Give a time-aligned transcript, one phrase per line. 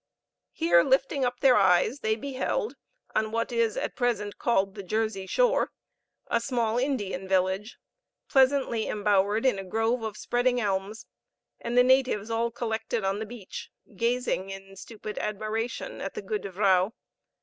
[0.51, 2.73] Here lifting up their eyes they beheld,
[3.13, 5.69] on what is at present called the Jersey shore,
[6.25, 7.77] a small Indian village,
[8.27, 11.05] pleasantly embowered in a grove of spreading elms,
[11.59, 16.51] and the natives all collected on the beach, gazing in stupid admiration at the Goede
[16.51, 16.93] Vrouw.